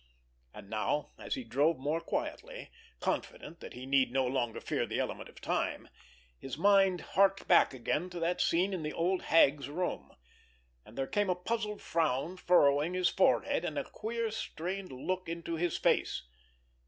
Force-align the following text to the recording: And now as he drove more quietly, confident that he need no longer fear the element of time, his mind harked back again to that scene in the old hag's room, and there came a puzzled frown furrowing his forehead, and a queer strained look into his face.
And 0.51 0.67
now 0.67 1.11
as 1.19 1.35
he 1.35 1.43
drove 1.43 1.77
more 1.77 2.01
quietly, 2.01 2.71
confident 2.99 3.59
that 3.59 3.73
he 3.75 3.85
need 3.85 4.11
no 4.11 4.25
longer 4.25 4.59
fear 4.59 4.87
the 4.87 4.97
element 4.99 5.29
of 5.29 5.39
time, 5.39 5.89
his 6.39 6.57
mind 6.57 7.01
harked 7.13 7.47
back 7.47 7.71
again 7.71 8.09
to 8.09 8.19
that 8.19 8.41
scene 8.41 8.73
in 8.73 8.81
the 8.81 8.93
old 8.93 9.21
hag's 9.21 9.69
room, 9.69 10.11
and 10.83 10.97
there 10.97 11.05
came 11.05 11.29
a 11.29 11.35
puzzled 11.35 11.83
frown 11.83 12.37
furrowing 12.37 12.95
his 12.95 13.09
forehead, 13.09 13.63
and 13.63 13.77
a 13.77 13.83
queer 13.83 14.31
strained 14.31 14.91
look 14.91 15.29
into 15.29 15.53
his 15.55 15.77
face. 15.77 16.23